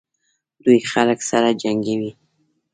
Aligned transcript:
دوی 0.63 0.79
خلک 0.91 1.19
سره 1.29 1.49
جنګوي. 1.61 2.11